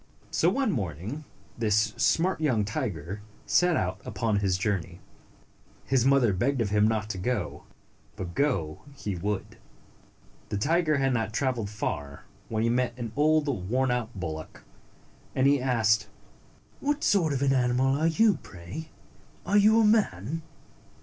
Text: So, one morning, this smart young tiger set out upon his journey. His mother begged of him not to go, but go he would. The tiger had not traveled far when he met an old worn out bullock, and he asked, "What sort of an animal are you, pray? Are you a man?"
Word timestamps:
So, 0.31 0.49
one 0.49 0.71
morning, 0.71 1.25
this 1.55 1.93
smart 1.95 2.41
young 2.41 2.65
tiger 2.65 3.21
set 3.45 3.77
out 3.77 4.01
upon 4.03 4.39
his 4.39 4.57
journey. 4.57 4.99
His 5.85 6.05
mother 6.07 6.33
begged 6.33 6.59
of 6.59 6.71
him 6.71 6.87
not 6.87 7.07
to 7.11 7.19
go, 7.19 7.65
but 8.15 8.33
go 8.33 8.81
he 8.95 9.15
would. 9.15 9.59
The 10.49 10.57
tiger 10.57 10.97
had 10.97 11.13
not 11.13 11.33
traveled 11.33 11.69
far 11.69 12.23
when 12.49 12.63
he 12.63 12.69
met 12.69 12.97
an 12.97 13.11
old 13.15 13.47
worn 13.69 13.91
out 13.91 14.11
bullock, 14.19 14.63
and 15.35 15.45
he 15.45 15.61
asked, 15.61 16.07
"What 16.79 17.03
sort 17.03 17.31
of 17.31 17.43
an 17.43 17.53
animal 17.53 17.93
are 17.95 18.07
you, 18.07 18.37
pray? 18.41 18.89
Are 19.45 19.55
you 19.59 19.79
a 19.79 19.85
man?" 19.85 20.41